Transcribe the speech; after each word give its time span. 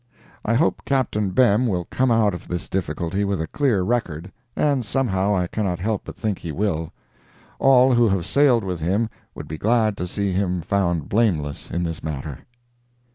I 0.43 0.55
hope 0.55 0.83
Captain 0.83 1.29
Behm 1.31 1.67
will 1.67 1.85
come 1.91 2.09
out 2.09 2.33
of 2.33 2.47
this 2.47 2.67
difficulty 2.67 3.23
with 3.23 3.39
a 3.39 3.45
clear 3.45 3.83
record, 3.83 4.31
and 4.55 4.83
somehow 4.83 5.35
I 5.35 5.45
cannot 5.45 5.77
help 5.77 6.05
but 6.05 6.15
think 6.15 6.39
he 6.39 6.51
will. 6.51 6.91
All 7.59 7.93
who 7.93 8.09
have 8.09 8.25
sailed 8.25 8.63
with 8.63 8.79
him 8.79 9.09
would 9.35 9.47
be 9.47 9.59
glad 9.59 9.95
to 9.97 10.07
see 10.07 10.31
him 10.33 10.61
found 10.61 11.07
blameless 11.07 11.69
in 11.69 11.83
this 11.83 12.03
matter. 12.03 12.39